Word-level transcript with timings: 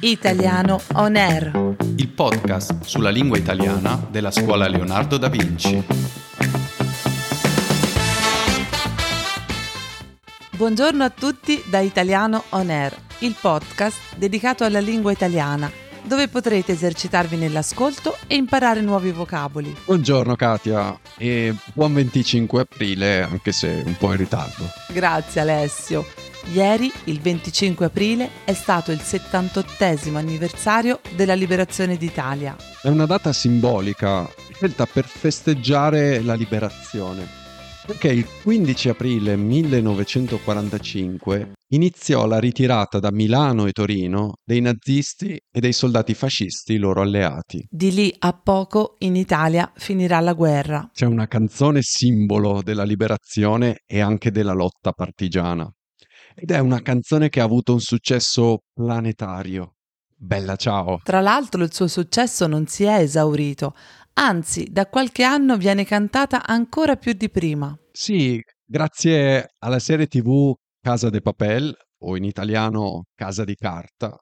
Italiano 0.00 0.80
On 0.94 1.16
Air. 1.16 1.74
il 1.96 2.08
podcast 2.08 2.82
sulla 2.84 3.10
lingua 3.10 3.36
italiana 3.38 4.00
della 4.10 4.30
scuola 4.30 4.68
Leonardo 4.68 5.16
da 5.16 5.28
Vinci. 5.28 5.82
Buongiorno 10.56 11.02
a 11.04 11.10
tutti 11.10 11.62
da 11.66 11.80
Italiano 11.80 12.44
On 12.50 12.70
Air, 12.70 12.96
il 13.20 13.34
podcast 13.40 13.98
dedicato 14.16 14.64
alla 14.64 14.78
lingua 14.80 15.10
italiana, 15.10 15.70
dove 16.02 16.28
potrete 16.28 16.72
esercitarvi 16.72 17.36
nell'ascolto 17.36 18.16
e 18.28 18.36
imparare 18.36 18.80
nuovi 18.80 19.10
vocaboli. 19.10 19.74
Buongiorno 19.84 20.36
Katia 20.36 20.96
e 21.18 21.54
buon 21.72 21.94
25 21.94 22.60
aprile 22.60 23.22
anche 23.22 23.50
se 23.52 23.82
un 23.84 23.96
po' 23.96 24.12
in 24.12 24.18
ritardo. 24.18 24.64
Grazie 24.92 25.40
Alessio. 25.40 26.06
Ieri, 26.52 26.92
il 27.04 27.20
25 27.20 27.86
aprile, 27.86 28.28
è 28.44 28.52
stato 28.52 28.92
il 28.92 29.00
78 29.00 30.16
anniversario 30.16 31.00
della 31.16 31.34
liberazione 31.34 31.96
d'Italia. 31.96 32.54
È 32.82 32.88
una 32.88 33.06
data 33.06 33.32
simbolica 33.32 34.28
scelta 34.52 34.84
per 34.86 35.06
festeggiare 35.06 36.22
la 36.22 36.34
liberazione. 36.34 37.26
Perché 37.86 38.08
il 38.08 38.26
15 38.42 38.90
aprile 38.90 39.36
1945 39.36 41.52
iniziò 41.72 42.26
la 42.26 42.38
ritirata 42.38 42.98
da 42.98 43.10
Milano 43.10 43.64
e 43.66 43.72
Torino 43.72 44.34
dei 44.44 44.60
nazisti 44.60 45.40
e 45.50 45.60
dei 45.60 45.72
soldati 45.72 46.12
fascisti 46.14 46.76
loro 46.78 47.00
alleati. 47.02 47.66
Di 47.68 47.92
lì 47.92 48.14
a 48.20 48.32
poco 48.32 48.94
in 49.00 49.16
Italia 49.16 49.70
finirà 49.76 50.20
la 50.20 50.34
guerra. 50.34 50.88
C'è 50.92 51.06
una 51.06 51.26
canzone 51.26 51.80
simbolo 51.82 52.62
della 52.62 52.84
liberazione 52.84 53.80
e 53.86 54.00
anche 54.00 54.30
della 54.30 54.54
lotta 54.54 54.92
partigiana. 54.92 55.68
Ed 56.36 56.50
è 56.50 56.58
una 56.58 56.82
canzone 56.82 57.28
che 57.28 57.40
ha 57.40 57.44
avuto 57.44 57.72
un 57.72 57.80
successo 57.80 58.64
planetario. 58.72 59.76
Bella 60.16 60.56
ciao! 60.56 60.98
Tra 61.02 61.20
l'altro 61.20 61.62
il 61.62 61.72
suo 61.72 61.86
successo 61.86 62.46
non 62.46 62.66
si 62.66 62.84
è 62.84 62.98
esaurito, 62.98 63.74
anzi 64.14 64.64
da 64.70 64.86
qualche 64.88 65.22
anno 65.22 65.56
viene 65.56 65.84
cantata 65.84 66.44
ancora 66.44 66.96
più 66.96 67.12
di 67.12 67.30
prima. 67.30 67.76
Sì, 67.92 68.40
grazie 68.64 69.50
alla 69.58 69.78
serie 69.78 70.06
TV 70.06 70.52
Casa 70.80 71.08
de 71.08 71.20
Papel, 71.20 71.72
o 71.98 72.16
in 72.16 72.24
italiano 72.24 73.04
Casa 73.14 73.44
di 73.44 73.54
Carta, 73.54 74.18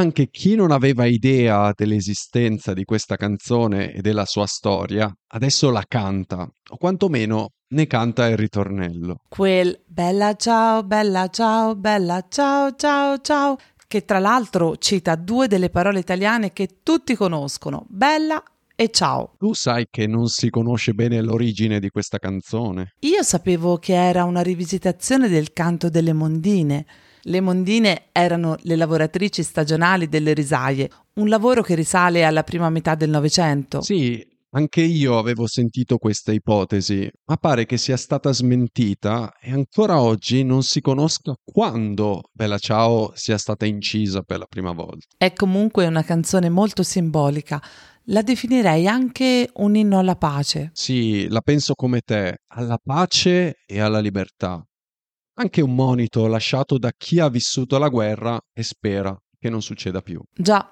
anche 0.00 0.28
chi 0.30 0.54
non 0.54 0.70
aveva 0.70 1.06
idea 1.06 1.72
dell'esistenza 1.74 2.72
di 2.72 2.84
questa 2.84 3.16
canzone 3.16 3.92
e 3.92 4.00
della 4.00 4.24
sua 4.24 4.46
storia, 4.46 5.12
adesso 5.28 5.70
la 5.70 5.84
canta, 5.86 6.48
o 6.70 6.76
quantomeno 6.76 7.50
ne 7.68 7.86
canta 7.86 8.26
il 8.28 8.36
ritornello. 8.36 9.20
Quel 9.28 9.82
bella 9.86 10.34
ciao, 10.34 10.82
bella 10.82 11.28
ciao, 11.28 11.76
bella 11.76 12.24
ciao, 12.28 12.74
ciao, 12.76 13.18
ciao, 13.20 13.56
che 13.86 14.04
tra 14.04 14.18
l'altro 14.18 14.76
cita 14.76 15.14
due 15.16 15.48
delle 15.48 15.70
parole 15.70 15.98
italiane 15.98 16.52
che 16.52 16.80
tutti 16.82 17.14
conoscono, 17.14 17.84
bella 17.88 18.42
e 18.74 18.90
ciao. 18.90 19.34
Tu 19.38 19.54
sai 19.54 19.88
che 19.90 20.06
non 20.06 20.28
si 20.28 20.50
conosce 20.50 20.92
bene 20.92 21.20
l'origine 21.20 21.80
di 21.80 21.88
questa 21.88 22.18
canzone? 22.18 22.94
Io 23.00 23.22
sapevo 23.24 23.76
che 23.78 23.94
era 23.94 24.22
una 24.22 24.40
rivisitazione 24.40 25.28
del 25.28 25.52
canto 25.52 25.90
delle 25.90 26.12
mondine. 26.12 26.86
Le 27.28 27.42
mondine 27.42 28.04
erano 28.10 28.56
le 28.60 28.74
lavoratrici 28.74 29.42
stagionali 29.42 30.08
delle 30.08 30.32
risaie, 30.32 30.88
un 31.16 31.28
lavoro 31.28 31.60
che 31.60 31.74
risale 31.74 32.24
alla 32.24 32.42
prima 32.42 32.70
metà 32.70 32.94
del 32.94 33.10
Novecento. 33.10 33.82
Sì, 33.82 34.26
anche 34.52 34.80
io 34.80 35.18
avevo 35.18 35.46
sentito 35.46 35.98
questa 35.98 36.32
ipotesi, 36.32 37.06
ma 37.26 37.36
pare 37.36 37.66
che 37.66 37.76
sia 37.76 37.98
stata 37.98 38.32
smentita 38.32 39.34
e 39.42 39.52
ancora 39.52 40.00
oggi 40.00 40.42
non 40.42 40.62
si 40.62 40.80
conosca 40.80 41.34
quando 41.44 42.30
Bella 42.32 42.56
Ciao 42.56 43.12
sia 43.14 43.36
stata 43.36 43.66
incisa 43.66 44.22
per 44.22 44.38
la 44.38 44.46
prima 44.48 44.72
volta. 44.72 45.04
È 45.18 45.34
comunque 45.34 45.86
una 45.86 46.02
canzone 46.02 46.48
molto 46.48 46.82
simbolica. 46.82 47.62
La 48.04 48.22
definirei 48.22 48.86
anche 48.86 49.50
un 49.56 49.76
inno 49.76 49.98
alla 49.98 50.16
pace. 50.16 50.70
Sì, 50.72 51.28
la 51.28 51.42
penso 51.42 51.74
come 51.74 52.00
te, 52.00 52.38
alla 52.54 52.78
pace 52.82 53.58
e 53.66 53.80
alla 53.80 54.00
libertà. 54.00 54.66
Anche 55.40 55.60
un 55.60 55.72
monito 55.72 56.26
lasciato 56.26 56.78
da 56.78 56.90
chi 56.96 57.20
ha 57.20 57.28
vissuto 57.28 57.78
la 57.78 57.88
guerra 57.88 58.40
e 58.52 58.64
spera 58.64 59.16
che 59.38 59.48
non 59.48 59.62
succeda 59.62 60.00
più. 60.00 60.20
Già, 60.34 60.68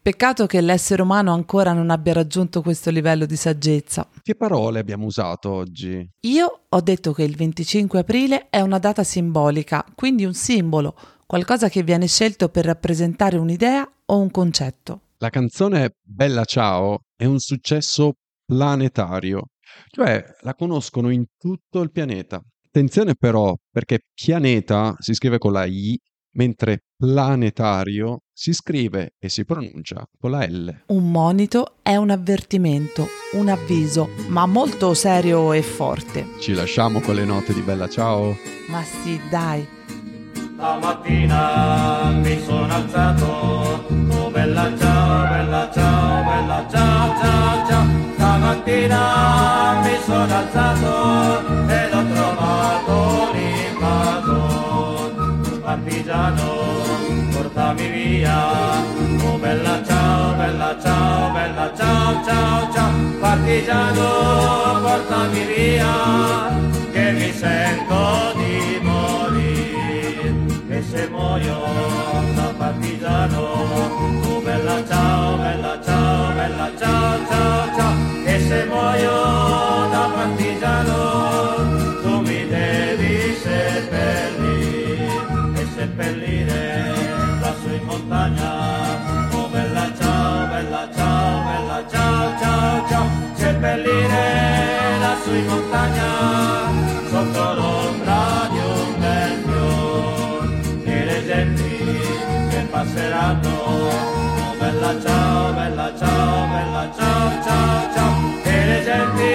peccato 0.00 0.44
che 0.44 0.60
l'essere 0.60 1.00
umano 1.00 1.32
ancora 1.32 1.72
non 1.72 1.88
abbia 1.88 2.12
raggiunto 2.12 2.60
questo 2.60 2.90
livello 2.90 3.24
di 3.24 3.34
saggezza. 3.34 4.06
Che 4.20 4.34
parole 4.34 4.78
abbiamo 4.78 5.06
usato 5.06 5.50
oggi? 5.50 6.06
Io 6.26 6.64
ho 6.68 6.80
detto 6.82 7.14
che 7.14 7.22
il 7.22 7.34
25 7.34 8.00
aprile 8.00 8.50
è 8.50 8.60
una 8.60 8.78
data 8.78 9.02
simbolica, 9.02 9.82
quindi 9.94 10.26
un 10.26 10.34
simbolo, 10.34 10.94
qualcosa 11.24 11.70
che 11.70 11.82
viene 11.82 12.06
scelto 12.06 12.50
per 12.50 12.66
rappresentare 12.66 13.38
un'idea 13.38 13.90
o 14.04 14.18
un 14.18 14.30
concetto. 14.30 15.00
La 15.16 15.30
canzone 15.30 15.94
Bella 16.02 16.44
Ciao 16.44 17.04
è 17.16 17.24
un 17.24 17.38
successo 17.38 18.16
planetario, 18.44 19.44
cioè 19.88 20.22
la 20.42 20.52
conoscono 20.52 21.08
in 21.08 21.24
tutto 21.38 21.80
il 21.80 21.90
pianeta. 21.90 22.42
Attenzione 22.76 23.14
però, 23.14 23.54
perché 23.70 24.00
pianeta 24.12 24.96
si 24.98 25.14
scrive 25.14 25.38
con 25.38 25.52
la 25.52 25.64
I, 25.64 25.96
mentre 26.32 26.86
planetario 26.96 28.22
si 28.32 28.52
scrive 28.52 29.14
e 29.16 29.28
si 29.28 29.44
pronuncia 29.44 30.04
con 30.18 30.32
la 30.32 30.44
L. 30.44 30.82
Un 30.88 31.08
monito 31.08 31.76
è 31.82 31.94
un 31.94 32.10
avvertimento, 32.10 33.06
un 33.34 33.48
avviso, 33.48 34.08
ma 34.26 34.46
molto 34.46 34.92
serio 34.92 35.52
e 35.52 35.62
forte. 35.62 36.30
Ci 36.40 36.52
lasciamo 36.52 36.98
con 36.98 37.14
le 37.14 37.24
note 37.24 37.54
di 37.54 37.60
Bella 37.60 37.88
Ciao? 37.88 38.36
Ma 38.66 38.82
sì, 38.82 39.20
dai. 39.30 39.64
Stamattina 40.56 42.10
mi 42.10 42.42
sono 42.42 42.74
alzato, 42.74 43.24
oh 43.24 44.30
bella 44.32 44.76
ciao, 44.76 45.28
bella 45.28 45.70
ciao, 45.72 46.24
bella 46.24 46.66
ciao, 46.68 47.20
ciao, 47.20 47.68
ciao. 47.68 47.86
Stamattina 48.16 49.80
mi 49.80 49.96
sono 50.04 50.34
alzato 50.34 51.63
Partigiano, 56.04 56.82
portami 57.32 57.88
via, 57.88 58.36
oh 59.24 59.38
bella 59.38 59.82
ciao, 59.86 60.34
bella 60.34 60.76
ciao, 60.78 61.32
bella 61.32 61.72
ciao, 61.74 62.22
ciao, 62.22 62.72
ciao. 62.74 62.92
Partigiano, 63.20 64.80
portami 64.82 65.44
via, 65.46 66.52
che 66.92 67.12
mi 67.12 67.32
sento 67.32 68.34
di 68.34 68.80
morire 68.82 70.34
e 70.68 70.82
se 70.82 71.08
muoio 71.08 71.64
da 72.34 72.52
partigiano 72.54 73.63
seppellire 93.64 94.98
lassù 95.00 95.32
in 95.32 95.46
montagna 95.46 96.10
sotto 97.08 97.54
l'ombra 97.54 98.48
di 98.50 98.58
un 98.58 98.98
bel 98.98 99.32
fiore 99.46 100.84
e 100.84 101.04
le 101.06 101.24
genti 101.24 102.00
che 102.50 102.66
passeranno 102.70 103.48
oh 103.48 104.54
bella 104.58 105.00
ciao 105.00 105.52
bella 105.54 105.92
ciao 105.96 106.46
bella 106.46 106.92
ciao 106.94 107.42
ciao 107.42 107.94
ciao. 107.94 108.12
E 108.42 108.66
le 108.66 108.82
genti 108.84 109.34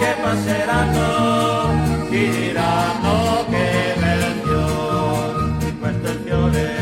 che 0.00 0.14
passeranno 0.20 2.08
ti 2.10 2.28
diranno 2.28 3.46
che 3.48 3.94
bel 3.98 4.40
fiore 4.42 5.74
questo 5.80 6.06
è 6.06 6.10
il 6.10 6.20
fiore 6.24 6.74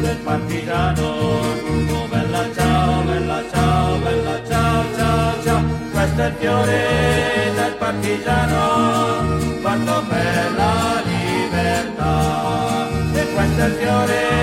del 0.00 0.16
partigiano 0.22 1.13
è 6.44 7.46
il 7.46 7.74
partigiano 7.78 9.60
quanto 9.62 10.02
per 10.08 10.52
la 10.56 11.02
libertà. 11.04 12.88
E 13.14 13.32
questo 13.32 13.60
è 13.60 13.66
il 13.66 13.72
fiore 13.72 14.34